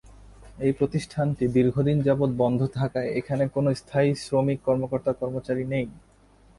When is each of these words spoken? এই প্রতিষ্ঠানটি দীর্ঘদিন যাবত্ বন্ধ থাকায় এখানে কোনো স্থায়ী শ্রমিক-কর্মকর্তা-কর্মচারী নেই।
এই 0.59 0.71
প্রতিষ্ঠানটি 0.71 1.45
দীর্ঘদিন 1.47 1.97
যাবত্ 2.01 2.33
বন্ধ 2.37 2.59
থাকায় 2.77 3.09
এখানে 3.19 3.43
কোনো 3.47 3.69
স্থায়ী 3.73 4.09
শ্রমিক-কর্মকর্তা-কর্মচারী 4.23 5.63
নেই। 5.73 5.87